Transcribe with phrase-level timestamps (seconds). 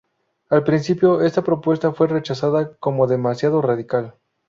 [0.49, 4.15] Al principio esta propuesta fue rechazada como demasiado radical.